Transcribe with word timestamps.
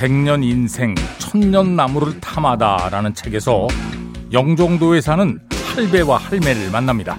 백년 0.00 0.42
인생 0.42 0.94
천년 1.18 1.76
나무를 1.76 2.18
탐하다라는 2.20 3.12
책에서 3.12 3.68
영종도에 4.32 5.02
사는 5.02 5.38
할배와 5.74 6.16
할매를 6.16 6.70
만납니다. 6.70 7.18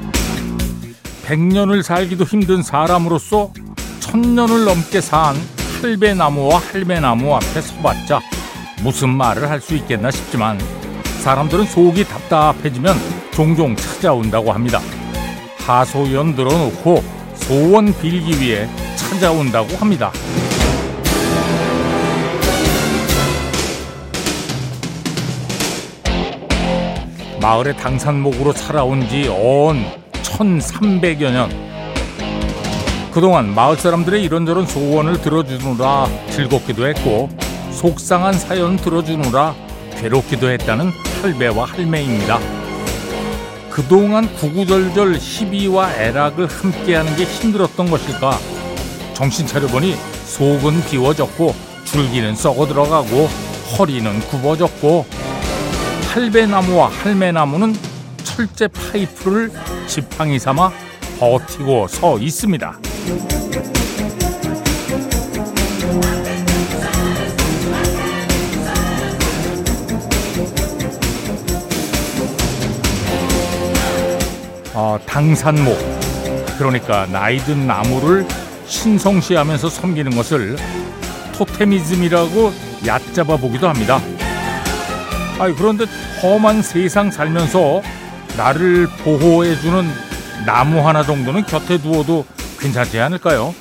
백년을 1.24 1.84
살기도 1.84 2.24
힘든 2.24 2.64
사람으로서 2.64 3.54
천년을 4.00 4.66
넘게 4.66 5.00
산 5.00 5.36
할배나무와 5.80 6.58
할매나무 6.58 7.36
앞에 7.36 7.62
서봤자 7.62 8.20
무슨 8.82 9.10
말을 9.10 9.48
할 9.48 9.62
수 9.62 9.76
있겠나 9.76 10.10
싶지만 10.10 10.58
사람들은 11.22 11.66
속이 11.66 12.06
답답해지면 12.06 12.96
종종 13.32 13.76
찾아온다고 13.76 14.52
합니다. 14.54 14.80
하소연 15.68 16.36
들어놓고 16.36 17.04
소원 17.36 17.94
빌기 18.00 18.42
위해 18.42 18.68
찾아온다고 18.96 19.68
합니다. 19.76 20.12
마을의 27.42 27.76
당산목으로 27.76 28.54
살아온 28.54 29.10
지언 29.10 29.84
1300여 30.12 31.32
년. 31.32 31.50
그동안 33.12 33.54
마을 33.54 33.76
사람들의 33.76 34.24
이런저런 34.24 34.68
소원을 34.68 35.22
들어주느라 35.22 36.08
즐겁기도 36.30 36.88
했고 36.88 37.30
속상한 37.72 38.34
사연 38.34 38.78
들어주느라 38.78 39.56
괴롭기도 40.00 40.52
했다는 40.52 40.92
할배와 41.22 41.66
할매입니다. 41.66 42.40
그동안 43.72 44.32
구구절절 44.36 45.20
시비와 45.20 45.96
애락을 45.96 46.46
함께하는 46.48 47.16
게 47.16 47.24
힘들었던 47.24 47.90
것일까? 47.90 48.38
정신 49.14 49.48
차려보니 49.48 49.96
속은 50.26 50.86
비워졌고 50.86 51.56
줄기는 51.86 52.36
썩어 52.36 52.68
들어가고 52.68 53.28
허리는 53.78 54.20
굽어졌고 54.20 55.31
할배나무와 56.12 56.90
할매나무는 56.90 57.74
철제 58.22 58.68
파이프를 58.68 59.50
지팡이 59.88 60.38
삼아 60.38 60.70
버티고 61.18 61.88
서 61.88 62.20
있습니다. 62.20 62.78
어, 74.74 75.00
당산목 75.06 75.78
그러니까 76.58 77.06
나이든 77.06 77.66
나무를 77.66 78.28
신성시하면서 78.66 79.70
섬기는 79.70 80.14
것을 80.18 80.58
토테미즘이라고 81.38 82.52
얕잡아 82.86 83.38
보기도 83.38 83.70
합니다. 83.70 84.02
아 85.42 85.52
그런데 85.56 85.86
험한 86.22 86.62
세상 86.62 87.10
살면서 87.10 87.82
나를 88.38 88.86
보호해주는 89.04 89.90
나무 90.46 90.88
하나 90.88 91.02
정도는 91.02 91.48
곁에 91.48 91.80
두어도 91.80 92.28
괜찮지 92.60 93.00
않을까요? 93.00 93.56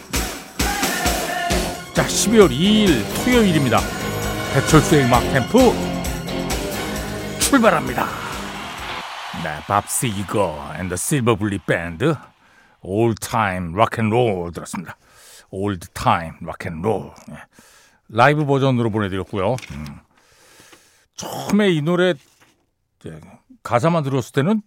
자, 1.95 2.05
12월 2.05 2.51
2일 2.51 3.25
토요일입니다. 3.25 3.79
배철수의 4.53 5.07
음악 5.07 5.23
캠프 5.33 5.73
출발합니다. 7.39 8.05
네, 9.43 9.59
Bob 9.67 10.05
Seger 10.05 10.75
and 10.79 10.88
the 10.88 10.97
Silver 10.97 11.37
Bullet 11.37 11.57
Band 11.67 12.15
Old 12.83 13.15
Time 13.15 13.75
Rock 13.75 14.03
and 14.03 14.25
Roll 14.25 14.53
들었습니다. 14.53 14.99
Old 15.49 15.89
Time 15.95 16.35
Rock 16.43 16.68
and 16.68 16.87
Roll 16.87 17.13
라이브 18.11 18.45
버전으로 18.45 18.91
보내드렸고요. 18.91 19.57
음. 19.71 20.10
처음에 21.21 21.71
이 21.71 21.83
노래 21.83 22.15
가사만 23.63 24.03
들었을 24.05 24.33
때는 24.33 24.63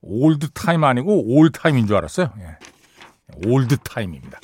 Old 0.00 0.50
Time 0.50 0.84
아니고 0.84 1.24
All 1.36 1.50
Time인 1.50 1.86
줄 1.88 1.96
알았어요. 1.96 2.32
예. 2.38 2.56
Old 3.48 3.78
Time입니다. 3.78 4.38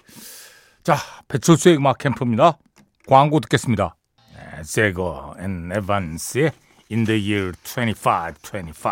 자, 0.82 0.96
배철수의 1.28 1.76
음악 1.76 1.98
캠프입니다. 1.98 2.58
광고 3.06 3.38
듣겠습니다. 3.40 3.94
Zager 4.66 5.36
and 5.38 5.70
Evans의 5.72 6.50
In 6.90 7.04
the 7.04 7.32
Year 7.32 7.52
2525. 7.62 8.90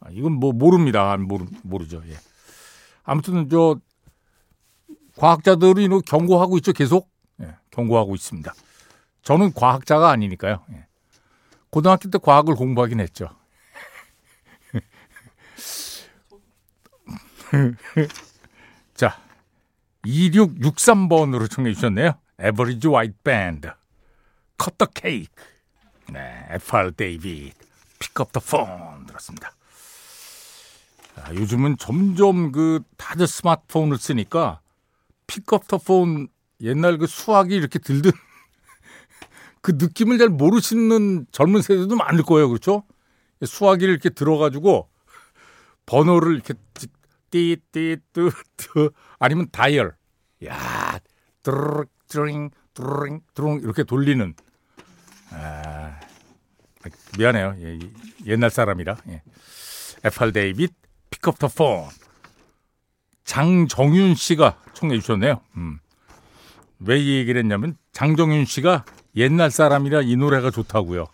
아, 0.01 0.09
이건 0.11 0.33
뭐 0.33 0.51
모릅니다. 0.51 1.15
모르, 1.15 1.45
모르죠. 1.63 2.03
예. 2.09 2.17
아무튼 3.05 3.47
저 3.49 3.79
과학자들이 5.15 5.87
경고하고 6.05 6.57
있죠. 6.57 6.73
계속 6.73 7.09
예, 7.41 7.55
경고하고 7.71 8.15
있습니다. 8.15 8.53
저는 9.21 9.53
과학자가 9.53 10.09
아니니까요. 10.09 10.65
예. 10.73 10.87
고등학교 11.69 12.09
때 12.09 12.17
과학을 12.17 12.55
공부하긴 12.55 12.99
했죠. 12.99 13.29
자, 18.95 19.19
2663번으로 20.05 21.49
청해 21.49 21.73
주셨네요. 21.73 22.13
Average 22.41 22.89
White 22.89 23.17
Band. 23.23 23.69
Cut 24.61 24.77
the 24.77 24.87
Cake. 24.93 25.33
네, 26.11 26.45
FR 26.49 26.91
데이빗. 26.91 27.53
Up 28.19 28.31
the 28.31 28.43
phone 28.43 29.05
들었습니다. 29.05 29.51
아, 31.15 31.33
요즘은 31.33 31.77
점점 31.77 32.51
그 32.51 32.81
다들 32.95 33.27
스마트폰을 33.27 33.97
쓰니까 33.97 34.61
up 35.51 35.67
the 35.67 35.79
phone 35.81 36.27
옛날 36.61 36.97
그 36.97 37.07
수학이 37.07 37.55
이렇게 37.55 37.79
들던 37.79 38.11
그 39.61 39.73
느낌을 39.75 40.17
잘 40.17 40.29
모르시는 40.29 41.27
젊은 41.31 41.61
세대도 41.61 41.95
많을 41.95 42.23
거예요. 42.23 42.49
그렇죠? 42.49 42.83
수화기를 43.43 43.91
이렇게 43.93 44.09
들어가지고 44.09 44.89
번호를 45.85 46.33
이렇게 46.33 46.53
띠띠뚜뚜 47.29 48.91
아니면 49.19 49.47
다이얼 49.51 49.95
야 50.45 50.99
드르륵 51.43 51.89
드링 52.07 52.49
드링 52.73 53.21
드릉 53.33 53.59
이렇게 53.61 53.83
돌리는 53.83 54.33
아, 55.31 55.99
미안해요 57.17 57.55
예, 57.59 57.79
옛날 58.25 58.49
사람이라 58.49 58.97
예. 59.09 59.21
FR 60.03 60.31
데이빗 60.31 60.73
Pick 61.09 61.29
Up 61.29 61.39
the 61.39 61.47
Phone. 61.47 61.89
장정윤 63.25 64.15
씨가 64.15 64.61
청해 64.73 64.99
주셨네요. 64.99 65.41
음. 65.57 65.79
왜 66.79 66.99
이 67.01 67.17
얘기를 67.17 67.39
했냐면 67.41 67.75
장정윤 67.91 68.45
씨가 68.45 68.85
옛날 69.15 69.49
사람이라 69.51 70.03
이 70.03 70.15
노래가 70.15 70.51
좋다고요. 70.51 71.07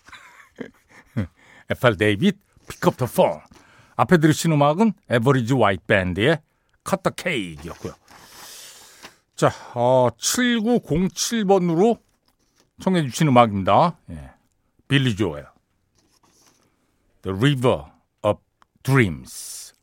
FR 1.70 1.96
데이빗 1.98 2.38
Pick 2.68 2.88
Up 2.88 2.98
the 2.98 3.06
Phone. 3.06 3.40
앞에 3.96 4.18
들으신 4.18 4.52
음악은 4.52 4.94
Average 5.10 5.54
White 5.54 5.84
Band의 5.86 6.40
Cut 6.84 6.98
the 6.98 7.12
Cake였고요. 7.12 7.94
자, 9.36 9.52
어, 9.74 10.10
7907번으로 10.18 12.00
청해 12.82 13.04
주신 13.04 13.28
음악입니다. 13.28 13.98
예. 14.12 14.32
빌리 14.88 15.16
조엘. 15.16 15.46
The 17.24 17.38
River 17.38 17.84
of 18.22 18.40
Dreams. 18.84 19.74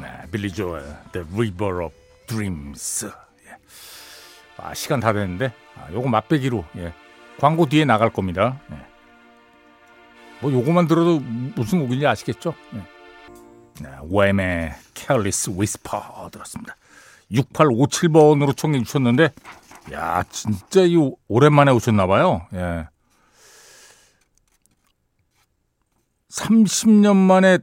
네, 0.00 0.06
빌리 0.30 0.52
조엘. 0.52 0.82
The 1.12 1.26
River 1.32 1.84
of 1.84 1.96
Dreams. 2.26 3.06
예. 3.06 3.56
아, 4.56 4.74
시간 4.74 5.00
다 5.00 5.12
됐는데, 5.12 5.52
아, 5.76 5.92
요거 5.92 6.08
맛배기로, 6.08 6.64
예. 6.76 6.92
광고 7.38 7.66
뒤에 7.66 7.84
나갈 7.84 8.12
겁니다. 8.12 8.60
예. 8.72 8.86
뭐, 10.40 10.52
요거만 10.52 10.88
들어도 10.88 11.20
무슨 11.20 11.80
곡인지 11.80 12.06
아시겠죠? 12.06 12.54
예. 12.74 12.99
네, 13.80 13.88
웸의 14.02 14.74
Careless 14.94 15.50
들었습니다. 16.30 16.76
6857번으로 17.32 18.56
청해 18.56 18.82
주셨는데 18.82 19.30
야 19.92 20.22
진짜 20.30 20.82
이 20.82 20.96
오랜만에 21.28 21.72
오셨나 21.72 22.06
봐요. 22.06 22.46
예. 22.54 22.86
30년 26.30 27.16
만에 27.16 27.58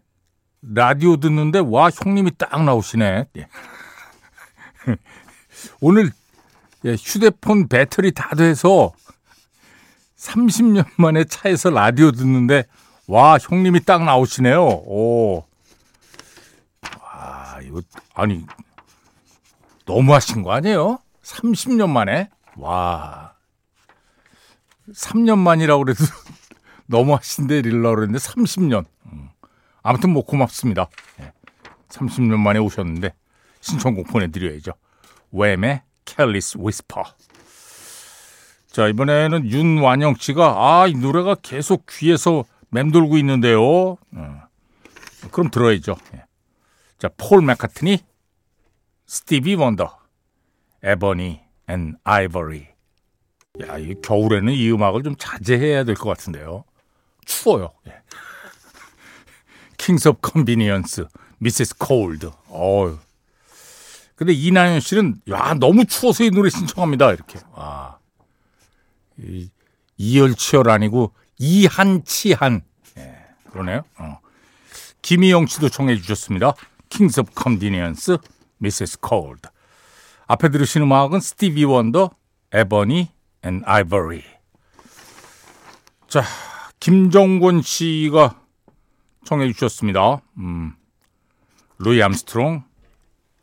라디오 0.62 1.18
듣는데 1.18 1.60
와 1.60 1.90
형님이 1.90 2.31
딱 2.38 2.64
나오시네. 2.64 3.25
예. 3.38 3.48
오늘 5.81 6.12
예, 6.86 6.94
휴대폰 6.94 7.68
배터리 7.68 8.12
다 8.12 8.36
돼서 8.36 8.94
30년 10.18 10.86
만에 10.98 11.24
차에서 11.24 11.69
라디오 11.69 12.12
듣는데 12.12 12.66
와 13.08 13.38
형님이 13.40 13.81
딱 13.86 14.04
나오시네요. 14.04 14.64
오. 14.66 15.46
와 17.77 17.81
이거 17.81 17.81
아니 18.13 18.45
너무 19.85 20.13
하신 20.13 20.44
거 20.44 20.51
아니에요? 20.51 21.00
30년 21.24 21.89
만에? 21.89 22.29
와. 22.57 23.33
3년 24.94 25.38
만이라고 25.38 25.83
그래도 25.83 26.03
너무 26.88 27.13
하신데 27.15 27.59
이러려고 27.59 27.95
그랬는데 27.95 28.19
30년. 28.19 28.85
음. 29.12 29.29
아무튼 29.81 30.12
뭐 30.12 30.25
고맙습니다. 30.25 30.89
30년 31.89 32.33
예. 32.33 32.38
만에 32.38 32.59
오셨는데 32.59 33.13
신청곡 33.62 34.07
보내드려야죠. 34.07 34.73
Wham!의 35.31 35.81
Careless 36.06 36.57
Whisper. 36.57 37.03
자, 38.68 38.88
이번에는 38.88 39.50
윤완영 39.50 40.15
씨가 40.19 40.81
아, 40.81 40.88
이 40.88 40.94
노래가 40.94 41.35
계속 41.35 41.85
귀에서 41.89 42.44
맴돌고 42.69 43.18
있는데요. 43.18 43.62
어. 43.62 43.97
그럼 45.31 45.50
들어야죠. 45.50 45.95
예. 46.13 46.26
자, 46.97 47.09
폴 47.17 47.41
맥카트니, 47.44 47.99
스티비 49.05 49.55
원더, 49.55 49.97
Ebony 50.83 51.42
and 51.68 51.98
Ivory. 52.04 52.68
야, 53.61 53.77
이 53.77 53.95
겨울에는 54.01 54.51
이 54.53 54.71
음악을 54.71 55.03
좀 55.03 55.15
자제해야 55.17 55.83
될 55.83 55.95
것 55.95 56.09
같은데요. 56.09 56.63
추워요. 57.25 57.73
예. 57.88 57.94
Kings 59.77 60.09
of 60.09 60.19
Convenience, 60.21 61.07
Mrs. 61.39 61.77
Cold. 61.77 62.31
어휴. 62.49 62.97
근데 64.15 64.33
이나연 64.33 64.79
씨는 64.79 65.21
야 65.29 65.53
너무 65.53 65.85
추워서 65.85 66.23
이 66.23 66.31
노래 66.31 66.49
신청합니다 66.49 67.13
이렇게. 67.13 67.39
와. 67.51 67.99
이, 69.19 69.49
이열치열 69.97 70.69
아니고 70.69 71.13
이한치한. 71.38 72.63
예, 72.97 73.17
그러네요. 73.51 73.83
어. 73.97 74.19
김희영 75.03 75.45
씨도 75.47 75.69
청해 75.69 75.97
주셨습니다. 75.97 76.53
Kings 76.89 77.21
of 77.21 77.31
Convenience, 77.36 78.18
Mrs. 78.57 79.00
Cold. 79.00 79.50
앞에 80.28 80.50
들으신 80.50 80.84
음악은 80.84 81.19
스티비 81.19 81.63
원더, 81.63 82.12
Ebony 82.51 83.12
and 83.44 83.62
Ivory. 83.65 84.24
자, 86.07 86.24
김정권 86.80 87.62
씨가 87.62 88.42
청해 89.25 89.51
주셨습니다. 89.54 90.22
음. 90.38 90.74
루이 91.80 92.01
암스트롱, 92.01 92.63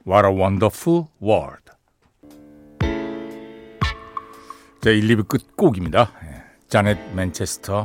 What 0.06 0.26
a 0.26 0.34
Wonderful 0.34 1.06
World. 1.22 1.64
자, 4.80 4.90
1, 4.90 5.08
2부 5.08 5.28
끝곡입니다. 5.28 6.12
자넷 6.68 7.14
맨체스터, 7.14 7.84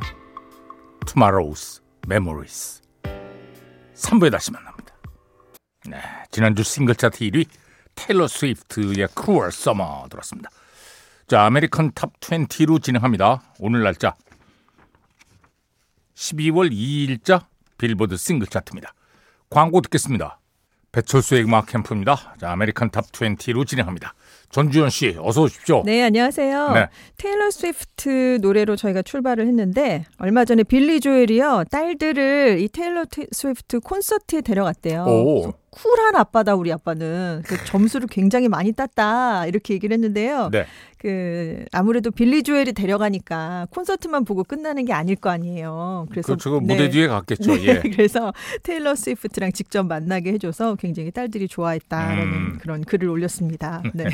Tomorrow's 1.05 1.81
Memories. 2.05 2.81
3부에 3.95 4.31
다시 4.31 4.51
만납니다. 4.51 4.68
네, 5.89 5.97
지난주 6.29 6.61
싱글 6.61 6.93
차트 6.93 7.17
1위 7.19 7.47
테일러 7.95 8.27
스위프트의 8.27 9.07
Cruel 9.19 9.47
Summer 9.47 10.07
들었습니다. 10.09 10.51
자, 11.27 11.45
American 11.45 11.93
Top 11.95 12.19
20로 12.19 12.81
진행합니다. 12.81 13.41
오늘 13.59 13.81
날짜 13.81 14.15
12월 16.13 16.71
2일자 16.71 17.45
빌보드 17.79 18.17
싱글 18.17 18.47
차트입니다. 18.47 18.93
광고 19.49 19.81
듣겠습니다. 19.81 20.39
배철수의 20.91 21.43
음악 21.43 21.67
캠프입니다. 21.67 22.35
자, 22.39 22.51
American 22.51 22.91
Top 22.91 23.11
20로 23.11 23.65
진행합니다. 23.65 24.13
전주현 24.49 24.89
씨, 24.89 25.15
어서 25.19 25.43
오십시오. 25.43 25.83
네, 25.85 26.03
안녕하세요. 26.03 26.71
네. 26.73 26.87
테일러 27.17 27.51
스위프트 27.51 28.39
노래로 28.41 28.75
저희가 28.75 29.03
출발을 29.03 29.45
했는데 29.47 30.05
얼마 30.17 30.45
전에 30.45 30.63
빌리 30.63 30.99
조엘이요 30.99 31.65
딸들을 31.69 32.59
이 32.59 32.67
테일러 32.69 33.05
스위프트 33.31 33.79
콘서트에 33.81 34.41
데려갔대요. 34.41 35.03
오. 35.03 35.53
쿨한 35.71 36.15
아빠다 36.15 36.55
우리 36.55 36.71
아빠는 36.71 37.43
그 37.45 37.63
점수를 37.65 38.07
굉장히 38.07 38.47
많이 38.47 38.71
땄다 38.71 39.45
이렇게 39.45 39.73
얘기를 39.73 39.93
했는데요. 39.93 40.49
네. 40.51 40.65
그 40.99 41.63
아무래도 41.71 42.11
빌리 42.11 42.43
조엘이 42.43 42.73
데려가니까 42.73 43.67
콘서트만 43.71 44.25
보고 44.25 44.43
끝나는 44.43 44.83
게 44.83 44.91
아닐 44.91 45.15
거 45.15 45.29
아니에요. 45.29 46.07
그래서 46.11 46.27
그렇죠. 46.27 46.59
네. 46.59 46.73
무대 46.73 46.89
뒤에 46.89 47.07
갔겠죠. 47.07 47.55
네. 47.55 47.63
예. 47.65 47.73
그래서 47.95 48.33
테일러 48.63 48.95
스위프트랑 48.95 49.53
직접 49.53 49.83
만나게 49.83 50.33
해줘서 50.33 50.75
굉장히 50.75 51.11
딸들이 51.11 51.47
좋아했다라는 51.47 52.23
음. 52.23 52.57
그런 52.61 52.83
글을 52.83 53.07
올렸습니다. 53.07 53.81
네. 53.95 54.05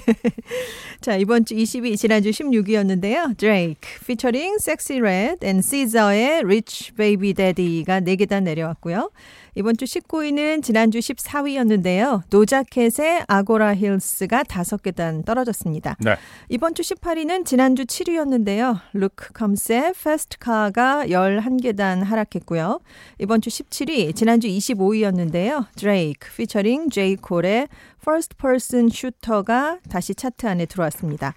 자 1.01 1.15
이번 1.15 1.45
주 1.45 1.55
20위, 1.55 1.97
지난주 1.97 2.29
16위였는데요. 2.29 3.35
드레이크 3.35 3.87
피처링 4.05 4.59
섹시 4.59 4.99
레드 4.99 5.43
and 5.43 5.61
시저의 5.61 6.41
Rich 6.41 6.93
Baby 6.95 7.33
Daddy가 7.33 8.01
4계단 8.01 8.43
내려왔고요. 8.43 9.09
이번 9.57 9.77
주 9.77 9.85
19위는 9.85 10.61
지난주 10.61 10.99
14위였는데요. 10.99 12.23
도자 12.29 12.67
캣의 12.67 13.23
Agora 13.25 13.73
Hills가 13.73 14.43
5계단 14.43 15.23
떨어졌습니다. 15.23 15.95
네. 16.01 16.17
이번 16.49 16.75
주 16.75 16.81
18위는 16.81 17.45
지난주 17.45 17.85
7위였는데요. 17.85 18.81
루크 18.91 19.31
컴스의 19.31 19.93
Fast 19.93 20.43
Car가 20.43 21.05
11계단 21.07 22.03
하락했고요. 22.03 22.81
이번 23.19 23.39
주 23.39 23.49
17위, 23.49 24.13
지난주 24.13 24.49
25위였는데요. 24.49 25.67
드레이크 25.77 26.29
피처링 26.35 26.89
제이 26.89 27.15
콜의 27.15 27.69
First 28.01 28.35
Person 28.35 28.89
Shooter가 28.91 29.79
다시 29.89 30.13
차트 30.13 30.47
안에 30.47 30.65
들어왔습니다. 30.65 31.33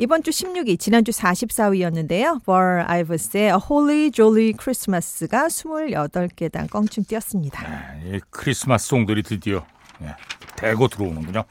이번 0.00 0.22
주 0.22 0.30
16위, 0.30 0.78
지난주 0.78 1.10
44위였는데요. 1.10 2.44
벌 2.44 2.84
아이브스의 2.86 3.58
Holy 3.68 4.12
Jolly 4.12 4.52
Christmas가 4.56 5.48
28계단 5.48 6.70
껑충 6.70 7.04
뛰었습니다. 7.04 7.98
네, 8.04 8.20
크리스마스 8.30 8.88
song들이 8.88 9.24
드디어 9.24 9.66
네, 9.98 10.14
대거 10.56 10.86
들어오는군요. 10.86 11.42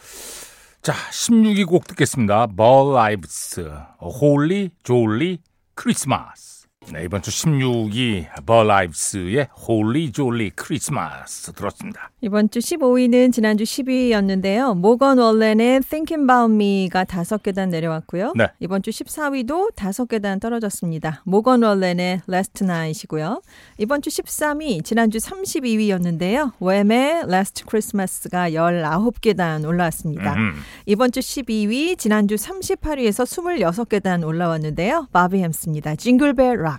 자, 0.82 0.94
16위 0.94 1.68
곡 1.68 1.88
듣겠습니다. 1.88 2.48
벌 2.48 2.96
아이브스, 2.98 3.70
Holy 4.02 4.70
Jolly 4.84 5.40
Christmas. 5.78 6.57
네, 6.94 7.04
이번 7.04 7.22
주 7.22 7.32
16위 7.32 8.46
벌 8.46 8.75
아이브스의 8.75 9.50
Holy 9.68 10.14
Jolly 10.14 10.52
Christmas 10.52 11.52
들었습니다. 11.52 12.12
이번 12.22 12.50
주 12.50 12.60
15위는 12.60 13.34
지난주 13.34 13.66
10위였는데요. 13.66 14.78
모건 14.78 15.18
월렌의 15.18 15.82
Thinking 15.82 16.24
About 16.24 16.54
Me가 16.54 17.04
5계단 17.04 17.70
내려왔고요. 17.70 18.32
네. 18.38 18.48
이번 18.62 18.84
주 18.84 18.92
14위도 18.92 19.76
5계단 19.76 20.40
떨어졌습니다. 20.40 21.24
모건 21.26 21.64
월렌의 21.64 22.22
Last 22.30 22.64
Night이고요. 22.64 23.42
이번 23.80 24.02
주 24.02 24.10
13위 24.10 24.86
지난주 24.86 25.18
32위였는데요. 25.18 26.54
웸의 26.62 27.24
Last 27.28 27.66
Christmas가 27.70 28.52
19계단 28.52 29.68
올라왔습니다. 29.68 30.36
음. 30.36 30.54
이번 30.86 31.12
주 31.12 31.20
12위 31.20 31.98
지난주 31.98 32.36
38위에서 32.36 33.26
26계단 33.26 34.26
올라왔는데요. 34.26 35.08
바비 35.12 35.40
헬름스입니다. 35.40 35.96
Jingle 35.96 36.35
Bell 36.35 36.62
Rock. 36.62 36.77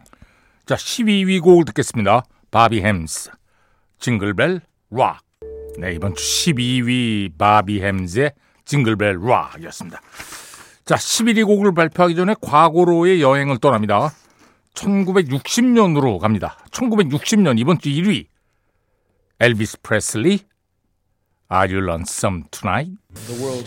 자, 0.69 0.75
12위 0.75 1.41
곡을 1.41 1.65
듣겠습니다. 1.65 2.25
바비 2.51 2.83
헬름스, 2.83 3.31
Jingle 4.01 4.37
Bell 4.37 4.61
Rock. 4.91 5.23
네, 5.79 5.95
이번 5.95 6.15
주 6.15 6.53
12위 6.53 7.39
바비 7.39 7.81
헬름스의 7.81 8.33
Jingle 8.67 8.98
Bell 8.98 9.19
Rock이었습니다. 9.19 9.99
자, 10.85 10.95
11위 10.97 11.47
곡을 11.47 11.73
발표하기 11.73 12.15
전에 12.15 12.35
과거로의 12.43 13.23
여행을 13.23 13.57
떠납니다. 13.61 14.13
1960년으로 14.75 16.19
갑니다. 16.19 16.59
1960년 16.71 17.59
이번 17.59 17.79
주 17.79 17.89
1위 17.89 18.27
엘비스 19.41 19.79
프레슬리 19.83 20.41
Are 21.51 21.75
You 21.75 21.83
Lonesome 21.83 22.43
Tonight? 22.51 22.95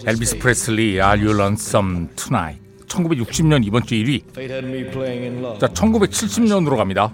엘비스 0.05 0.37
프레슬리 0.37 0.99
Are 0.99 1.19
You 1.19 1.33
Lonesome 1.33 2.09
Tonight? 2.15 2.60
1960년 2.91 3.65
이번 3.65 3.83
주 3.85 3.95
1위. 3.95 4.33
자, 5.59 5.67
1970년으로 5.67 6.75
갑니다. 6.77 7.13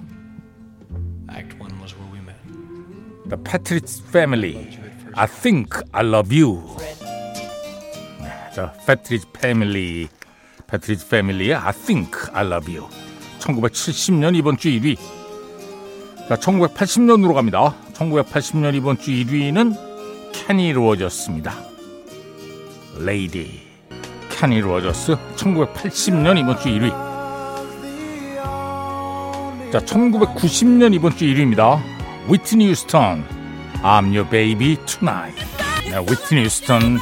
The 3.29 3.43
Patrick 3.43 3.85
Family. 4.07 4.79
I 5.13 5.27
think 5.27 5.81
I 5.91 6.05
love 6.05 6.33
you. 6.33 6.63
네, 8.21 8.29
자, 8.55 8.73
Patrick 8.85 9.29
Family. 9.35 10.07
Partridge 10.69 11.05
Family의 11.05 11.55
I 11.55 11.73
think 11.73 12.11
I 12.33 12.45
love 12.45 12.73
you. 12.73 12.87
1970년 13.39 14.35
이번 14.35 14.57
주 14.57 14.69
1위. 14.69 14.97
자, 16.29 16.35
1980년으로 16.35 17.33
갑니다. 17.33 17.75
1980년 17.93 18.75
이번 18.75 18.97
주 18.97 19.11
1위는 19.11 19.75
케니 20.31 20.71
로저스입니다. 20.71 21.53
Lady 22.99 23.66
케니 24.37 24.61
로저스 24.61 25.17
1980년 25.35 26.37
이번 26.37 26.59
주 26.59 26.69
1위. 26.69 26.91
자, 29.71 29.79
1990년 29.79 30.93
이번 30.93 31.17
주 31.17 31.25
1위입니다. 31.25 31.81
위트니 32.29 32.69
휴스턴 32.69 33.25
I'm 33.81 34.15
your 34.15 34.29
baby 34.29 34.77
tonight. 34.85 35.43
네, 35.85 35.97
위트니 35.97 36.43
휴스턴 36.43 36.99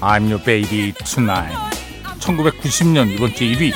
I'm 0.00 0.24
your 0.24 0.42
baby 0.42 0.92
tonight. 1.04 1.56
1990년 2.18 3.08
이번 3.12 3.32
주 3.32 3.44
1위. 3.44 3.72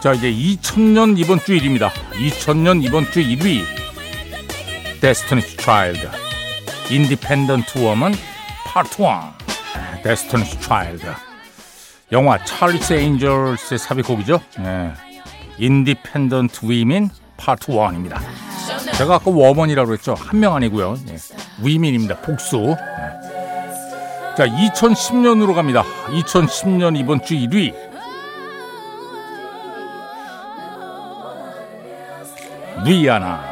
자, 0.00 0.14
이제 0.14 0.32
2000년 0.32 1.18
이번 1.18 1.40
주 1.40 1.52
1위입니다. 1.52 1.90
2000년 2.12 2.82
이번 2.82 3.04
주 3.10 3.20
1위. 3.20 3.64
Destiny's 5.02 5.60
Child. 5.60 6.08
Independent 6.90 7.78
Woman 7.78 8.14
Part 8.72 8.96
1. 9.02 9.39
Destiny's 10.02 10.58
Child. 10.60 11.06
영화 12.12 12.42
찰리스 12.44 12.92
에인절스의 12.94 13.78
삽입곡이죠. 13.78 14.40
네. 14.58 14.92
Independent 15.60 16.66
Women 16.66 17.10
Part 17.36 17.66
1입니다. 17.70 18.18
제가 18.96 19.16
아까 19.16 19.30
woman이라고 19.30 19.92
했죠. 19.92 20.14
한 20.14 20.40
명 20.40 20.54
아니고요. 20.56 20.96
네. 21.06 21.16
women입니다. 21.62 22.16
복수. 22.20 22.56
네. 22.76 24.34
자, 24.36 24.46
2010년으로 24.46 25.54
갑니다. 25.54 25.84
2010년 26.08 26.96
이번 26.98 27.22
주 27.22 27.34
1위. 27.34 27.74
리아나. 32.84 33.42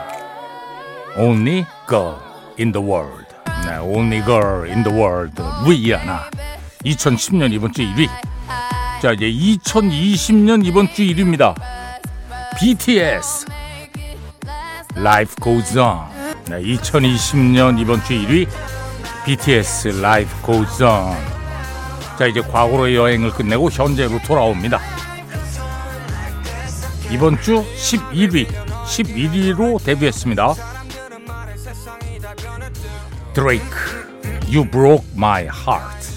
Only 1.17 1.67
girl 1.89 2.17
in 2.59 2.73
the 2.73 2.85
world. 2.87 3.27
네, 3.67 3.77
Only 3.77 4.25
girl 4.25 4.65
in 4.69 4.83
the 4.85 4.97
world. 4.97 5.43
리아나. 5.67 6.31
2010년 6.85 7.53
이번 7.53 7.73
주 7.73 7.83
1위. 7.83 8.09
자, 9.03 9.13
이제 9.13 9.27
2020년 9.27 10.65
이번 10.65 10.89
주 10.93 11.03
1위입니다. 11.03 11.55
BTS. 12.59 13.47
Life 14.97 15.37
Goes 15.43 15.79
On. 15.79 16.09
네, 16.49 16.61
2020년 16.61 17.79
이번 17.79 18.03
주 18.03 18.15
1위 18.15 18.49
BTS 19.25 19.89
Life 19.99 20.35
Goes 20.45 20.83
On. 20.83 21.39
자 22.19 22.27
이제 22.27 22.41
과거로의 22.41 22.97
여행을 22.97 23.31
끝내고 23.31 23.71
현재로 23.71 24.19
돌아옵니다. 24.27 24.81
이번 27.13 27.41
주 27.41 27.65
11위, 27.77 28.49
11위로 28.87 29.83
데뷔했습니다. 29.85 30.55
드레이크, 33.33 33.65
You 34.53 34.69
Broke 34.69 35.07
My 35.15 35.45
Heart. 35.45 36.08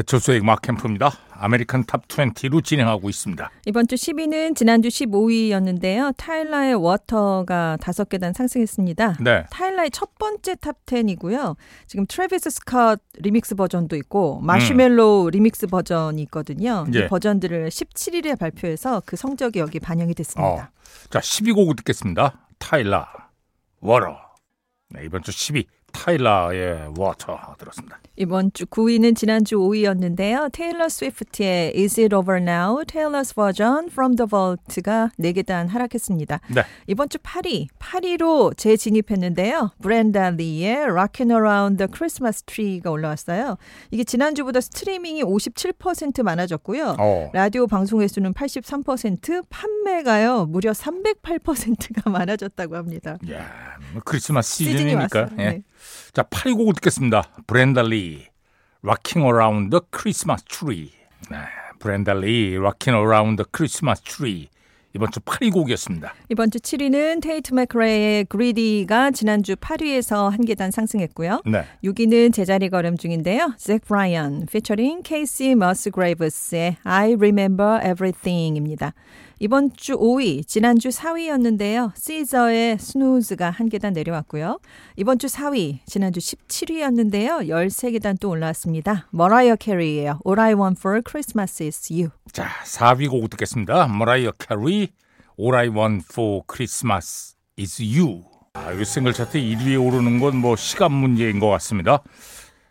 배철수의 0.00 0.40
음악 0.40 0.62
캠프입니다. 0.62 1.12
American 1.30 1.84
Top 1.84 2.08
20로 2.08 2.64
진행하고 2.64 3.10
있습니다. 3.10 3.50
이번 3.66 3.86
주 3.86 3.96
10위는 3.96 4.56
지난주 4.56 4.88
15위였는데요. 4.88 6.14
타일라의 6.16 6.74
Water가 6.74 7.76
다섯 7.80 8.08
계단 8.08 8.32
상승했습니다. 8.32 9.18
네. 9.20 9.44
타일라의 9.50 9.90
첫 9.90 10.16
번째 10.18 10.54
top 10.56 10.76
10이고요. 10.86 11.56
지금 11.86 12.06
트래비스 12.06 12.50
스컷 12.50 13.00
리믹스 13.18 13.54
버전도 13.54 13.96
있고 13.96 14.40
마시멜로 14.40 15.24
음. 15.24 15.30
리믹스 15.30 15.66
버전이 15.66 16.22
있거든요. 16.22 16.86
예. 16.94 17.00
이 17.00 17.08
버전들을 17.08 17.68
17일에 17.68 18.38
발표해서 18.38 19.02
그 19.04 19.16
성적이 19.16 19.58
여기 19.58 19.80
반영이 19.80 20.14
됐습니다. 20.14 20.50
어. 20.50 20.68
자, 21.10 21.20
10위 21.20 21.52
곡 21.52 21.76
듣겠습니다. 21.76 22.46
타일라, 22.58 23.06
Water. 23.80 24.16
네, 24.92 25.02
이번 25.04 25.22
주 25.22 25.30
10위 25.30 25.66
타일라의 25.92 26.92
Water 26.96 27.38
들었습니다. 27.58 27.98
이번 28.16 28.52
주 28.52 28.66
9위는 28.66 29.16
지난주 29.16 29.56
5위였는데요. 29.56 30.52
테일러 30.52 30.88
스위프트의 30.88 31.72
Is 31.76 31.98
It 32.00 32.14
Over 32.14 32.40
Now? 32.42 32.84
Taylor's 32.84 33.34
Version 33.34 33.88
From 33.90 34.16
the 34.16 34.28
Vault가 34.28 35.10
4계단 35.18 35.68
하락했습니다. 35.68 36.40
네. 36.54 36.62
이번 36.86 37.08
주 37.08 37.18
8위, 37.18 37.68
8위로 37.78 38.56
재진입했는데요. 38.56 39.70
브렌다 39.82 40.30
리의 40.30 40.76
Rockin' 40.84 41.30
Around 41.30 41.78
the 41.78 41.88
Christmas 41.90 42.42
Tree가 42.42 42.90
올라왔어요. 42.90 43.56
이게 43.90 44.04
지난주보다 44.04 44.60
스트리밍이 44.60 45.22
57% 45.24 46.22
많아졌고요. 46.22 46.96
어. 46.98 47.30
라디오 47.32 47.66
방송 47.66 48.02
횟수는 48.02 48.34
83%, 48.34 49.44
판매가요. 49.48 50.46
무려 50.46 50.72
308%가 50.72 52.10
많아졌다고 52.10 52.76
합니다. 52.76 53.16
야, 53.30 53.46
뭐 53.92 54.02
크리스마스 54.04 54.56
시즌이니까. 54.56 55.28
예. 55.38 55.42
네. 55.44 55.62
자, 56.12 56.22
8위 56.22 56.56
곡을 56.56 56.74
듣겠습니다. 56.74 57.22
브렌다 57.46 57.82
리, 57.82 58.26
Rocking 58.82 59.26
Around 59.26 59.70
the 59.70 59.80
Christmas 59.92 60.44
Tree. 60.44 60.90
네, 61.30 61.36
브렌다 61.78 62.14
리, 62.14 62.56
Rocking 62.56 62.96
Around 62.96 63.42
the 63.42 63.46
Christmas 63.54 64.02
Tree. 64.02 64.48
이번 64.92 65.12
주 65.12 65.20
8위 65.20 65.52
곡이었습니다. 65.52 66.14
이번 66.30 66.50
주 66.50 66.58
7위는 66.58 67.22
테이트 67.22 67.54
맥크레의 67.54 68.24
Greedy가 68.24 69.12
지난주 69.12 69.54
8위에서 69.54 70.30
한 70.30 70.44
계단 70.44 70.72
상승했고요. 70.72 71.42
네. 71.46 71.64
6위는 71.84 72.32
제자리 72.32 72.68
걸음 72.70 72.96
중인데요. 72.96 73.54
잭 73.56 73.84
브라이언 73.84 74.46
피처링 74.46 75.02
케이시 75.02 75.54
머스그레이브스의 75.54 76.78
I 76.82 77.12
Remember 77.14 77.80
Everything입니다. 77.88 78.92
이번 79.42 79.70
주 79.74 79.96
5위, 79.96 80.46
지난주 80.46 80.90
4위였는데요. 80.90 81.92
시저의 81.96 82.78
Snooze가 82.78 83.48
한 83.48 83.70
계단 83.70 83.94
내려왔고요. 83.94 84.58
이번 84.96 85.18
주 85.18 85.28
4위, 85.28 85.78
지난주 85.86 86.20
17위였는데요. 86.20 87.48
13계단 87.48 88.20
또 88.20 88.28
올라왔습니다. 88.28 89.08
머라이어 89.12 89.56
캐리예요. 89.56 90.20
All 90.26 90.38
I 90.38 90.52
Want 90.52 90.78
for 90.78 91.00
Christmas 91.02 91.62
is 91.62 91.90
You. 91.90 92.10
자, 92.32 92.48
4위 92.66 93.08
곡 93.08 93.30
듣겠습니다. 93.30 93.86
머라이어 93.88 94.32
캐리, 94.32 94.90
All 95.40 95.54
I 95.56 95.68
Want 95.68 96.04
for 96.12 96.42
Christmas 96.46 97.34
is 97.58 97.80
You. 97.82 98.20
아, 98.52 98.72
이 98.72 98.84
싱글 98.84 99.14
차트 99.14 99.38
1위에 99.38 99.82
오르는 99.82 100.20
건 100.20 100.36
뭐 100.36 100.54
시간 100.56 100.92
문제인 100.92 101.38
것 101.40 101.48
같습니다. 101.48 102.02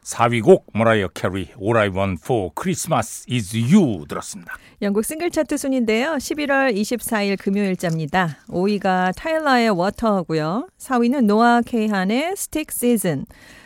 4위 0.03 0.43
곡 0.43 0.65
머라이어 0.73 1.09
캐리 1.09 1.49
All 1.61 1.77
I 1.77 1.89
Want 1.89 2.21
for 2.23 2.49
Christmas 2.59 3.25
is 3.29 3.55
You 3.55 4.05
들었습니다. 4.07 4.57
영국 4.81 5.05
싱글 5.05 5.29
차트 5.29 5.57
순인데요. 5.57 6.13
11월 6.13 6.75
24일 6.75 7.37
금요일자입니다. 7.37 8.37
5위가 8.47 9.13
타일라의 9.15 9.69
Water고요. 9.69 10.69
4위는 10.77 11.25
노아 11.25 11.61
케이한의 11.61 12.35
Stick 12.35 12.71
Season. 12.71 13.25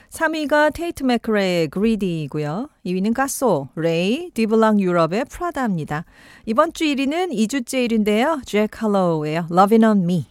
3위가 0.10 0.72
테이트 0.74 1.04
맥크레의 1.04 1.70
Greedy이고요. 1.70 2.70
2위는 2.86 3.14
카소, 3.16 3.70
레이, 3.76 4.30
디블락 4.36 4.80
유럽의 4.80 5.26
Prada입니다. 5.26 6.06
이번 6.46 6.72
주 6.74 6.86
1위는 6.86 7.32
2주째 7.32 7.88
1위인데요. 7.88 8.46
잭 8.46 8.70
할로우의 8.80 9.46
Lovin' 9.52 9.84
on 9.84 10.04
Me. 10.04 10.28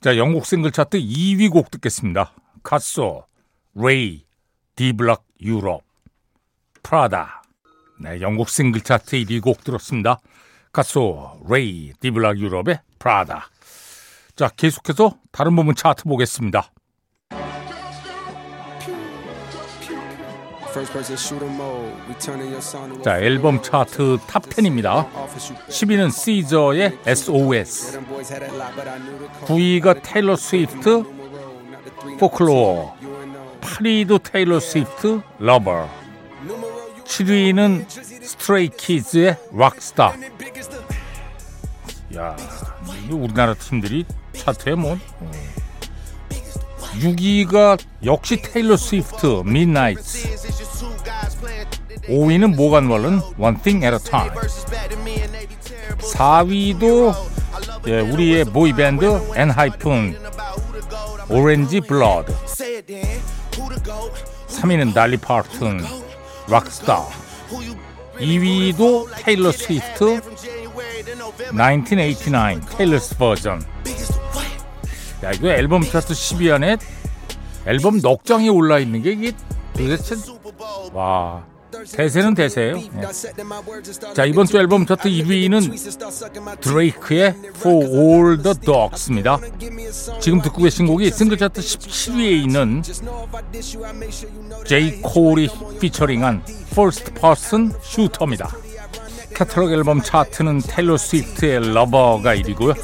자, 0.00 0.16
영국 0.16 0.46
싱글 0.46 0.70
차트 0.70 0.98
2위 1.00 1.50
곡 1.50 1.70
듣겠습니다. 1.72 2.32
카소, 2.62 3.24
레이, 3.74 4.23
디블락 4.76 5.24
유럽, 5.40 5.82
Prada. 6.82 7.42
네, 8.00 8.20
영국 8.20 8.48
싱글 8.48 8.80
차트 8.80 9.16
1위 9.16 9.40
곡 9.40 9.62
들었습니다. 9.62 10.18
카소, 10.72 11.30
레이, 11.48 11.92
디블락 12.00 12.38
유럽의 12.38 12.80
Prada. 12.98 13.50
자, 14.34 14.48
계속해서 14.48 15.16
다른 15.30 15.54
부문 15.54 15.76
차트 15.76 16.04
보겠습니다. 16.04 16.72
자, 23.04 23.20
앨범 23.20 23.62
차트 23.62 24.18
탑 24.26 24.42
10입니다. 24.42 25.08
10위는 25.68 26.10
시저의 26.10 26.98
SOS. 27.06 28.00
9위가 29.46 30.02
테일러 30.02 30.34
스위프트, 30.34 31.04
Folklore. 32.18 33.03
8위도 33.64 34.22
테일러 34.22 34.60
스위프트 34.60 35.22
Lover. 35.38 35.88
7위는 37.04 37.86
스트레이 38.22 38.68
키즈의 38.68 39.36
Rock-Star. 39.52 40.14
야 42.16 42.36
우리나라 43.10 43.54
팀들이 43.54 44.04
차트에 44.34 44.74
뭐 44.74 44.98
6위가 47.00 47.78
역시 48.04 48.40
테일러 48.42 48.76
스위프트 48.76 49.42
midnights. 49.46 50.28
5위는 52.08 52.54
모간 52.54 52.86
월런 52.86 53.22
One 53.38 53.56
Thing 53.62 53.84
at 53.84 53.94
a 53.94 53.98
Time. 53.98 54.34
4위도 55.98 57.14
예, 57.86 58.00
우리의 58.00 58.44
보이밴드 58.44 59.04
엔하이픈 59.34 60.18
Orange 61.30 61.80
Blood 61.80 62.32
3위는 64.48 64.94
달리 64.94 65.16
파튼 65.16 65.84
락스타. 66.48 67.06
2위도 68.18 69.08
테일러 69.16 69.50
스위프트 69.52 70.20
1989 71.56 72.60
Taylor's 72.76 73.16
Version. 73.16 73.60
야 75.24 75.32
이거 75.32 75.48
앨범 75.48 75.82
차트 75.82 76.12
10위 76.12 76.52
안에 76.52 76.76
앨범 77.66 77.98
넉장에 77.98 78.48
올라 78.48 78.78
있는 78.78 79.02
게 79.02 79.12
이게 79.12 79.32
도대체 79.72 80.16
와 80.92 81.44
대세는 81.92 82.34
대세예요. 82.34 82.76
예. 82.78 84.14
자 84.14 84.24
이번 84.24 84.46
주 84.46 84.58
앨범 84.58 84.86
차트 84.86 85.08
1위는 85.08 86.60
드레이크의 86.60 87.34
For 87.56 87.84
All 87.84 88.42
the 88.42 88.54
Dogs입니다. 88.60 89.38
지금 90.20 90.40
듣고 90.42 90.62
계신 90.62 90.86
곡이 90.86 91.10
싱글 91.10 91.36
차트 91.36 91.60
17위에 91.60 92.42
있는 92.42 92.82
제이 94.66 95.00
콜이 95.02 95.48
피처링한 95.80 96.44
First 96.72 97.14
Person 97.14 97.72
Shooter입니다. 97.82 98.50
카탈로그 99.34 99.74
앨범 99.74 100.00
차트는 100.00 100.60
테일러 100.60 100.96
스위프트의 100.96 101.74
Lover가 101.74 102.36
1위고요. 102.36 102.74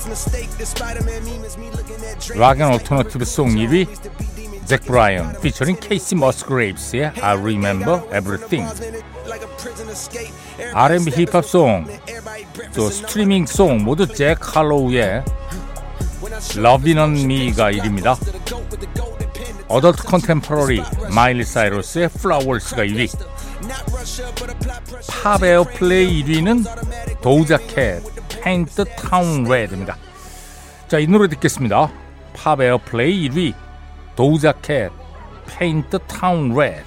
Rock & 2.36 2.62
Alternative 2.62 3.24
Song 3.24 3.50
1위 3.50 3.86
잭 4.70 4.84
브라이언 4.84 5.40
피처링 5.40 5.78
케이시 5.80 6.14
머스그레이브스의 6.14 7.12
I 7.20 7.36
Remember 7.36 8.02
Everything 8.16 8.70
R&B 10.72 11.10
힙합 11.10 11.44
Song, 11.44 11.84
또 12.72 12.88
스트리밍 12.88 13.46
Song 13.46 13.82
모두 13.82 14.06
잭 14.06 14.38
할로우의 14.40 15.24
Lovin' 16.56 16.98
on 17.00 17.16
Me가 17.16 17.72
1위입니다. 17.72 18.16
Adult 19.66 20.04
Contemporary 20.04 20.84
마일리 21.12 21.42
사이러스의 21.42 22.04
Flowers가 22.04 22.84
1위 22.84 23.08
팝 25.24 25.42
Airplay 25.42 26.22
1위는 26.22 27.20
도자 27.20 27.62
캣 27.62 28.04
Paint 28.28 28.76
the 28.76 28.96
Town 29.02 29.46
Red입니다. 29.46 29.96
자, 30.86 31.00
이 31.00 31.08
노래 31.08 31.26
듣겠습니다. 31.26 31.90
팝 32.34 32.60
Airplay 32.60 33.28
1위 33.28 33.69
도자 34.20 34.56
캣 34.56 34.92
the 35.88 35.98
Town 36.06 36.52
Red 36.52 36.84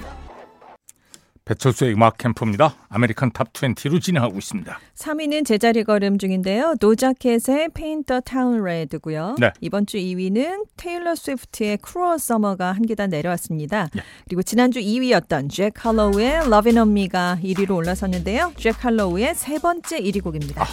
배철수의 1.45 1.93
음악 1.93 2.19
캠프입니다. 2.19 2.75
아메리칸 2.89 3.31
탑 3.31 3.51
20로 3.53 3.99
진행하고 3.99 4.37
있습니다. 4.37 4.79
3위는 4.93 5.43
제자리 5.43 5.83
걸음 5.83 6.19
중인데요. 6.19 6.75
도자 6.79 7.15
캣의 7.15 7.69
the 8.05 8.21
Town 8.23 8.61
Red고요. 8.61 9.37
네. 9.39 9.49
이번 9.61 9.87
주 9.87 9.97
2위는 9.97 10.67
테일러 10.77 11.15
스위프트의 11.15 11.79
Cruel 11.83 12.17
Summer가 12.19 12.71
한 12.71 12.85
계단 12.85 13.09
내려왔습니다. 13.09 13.89
예. 13.97 14.01
그리고 14.25 14.43
지난주 14.43 14.79
2위였던 14.79 15.49
잭 15.49 15.73
할로우의 15.83 16.49
on 16.77 16.89
Me가 16.91 17.39
1위로 17.43 17.77
올라섰는데요. 17.77 18.53
잭 18.57 18.85
할로우의 18.85 19.33
세 19.33 19.57
번째 19.57 19.99
1위 19.99 20.23
곡입니다. 20.23 20.67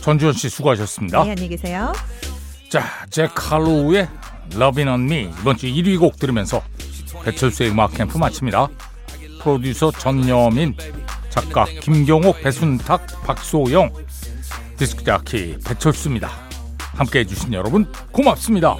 전주현 0.00 0.32
씨 0.32 0.48
수고하셨습니다. 0.48 1.24
네, 1.24 1.30
안녕히 1.32 1.50
계세요. 1.50 1.92
자, 2.70 2.84
잭 3.10 3.32
할로우의 3.36 4.08
On 4.56 5.00
Me 5.02 5.30
이번 5.40 5.56
주 5.56 5.66
1위 5.66 5.98
곡 5.98 6.18
들으면서 6.18 6.62
배철수의 7.24 7.70
음악 7.70 7.94
캠프 7.94 8.18
마칩니다. 8.18 8.68
프로듀서 9.42 9.90
전여민, 9.90 10.74
작가 11.28 11.64
김경옥, 11.64 12.42
배순탁, 12.42 13.06
박소영, 13.24 13.90
디스크 14.76 15.04
자키 15.04 15.58
배철수입니다. 15.64 16.30
함께 16.94 17.20
해 17.20 17.24
주신 17.24 17.52
여러분 17.52 17.90
고맙습니다. 18.12 18.76